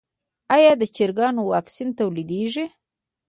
آیا 0.55 0.71
د 0.77 0.83
چرګانو 0.95 1.41
واکسین 1.51 1.89
تولیدیږي؟ 1.99 2.65